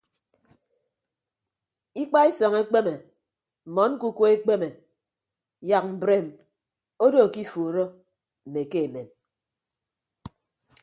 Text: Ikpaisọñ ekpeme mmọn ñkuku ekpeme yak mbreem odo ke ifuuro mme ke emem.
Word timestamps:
Ikpaisọñ 2.01 2.53
ekpeme 2.61 2.93
mmọn 3.67 3.89
ñkuku 3.93 4.23
ekpeme 4.35 4.69
yak 5.69 5.85
mbreem 5.93 6.27
odo 7.05 7.21
ke 7.33 7.39
ifuuro 7.45 7.85
mme 8.47 8.61
ke 8.71 8.79
emem. 8.85 9.07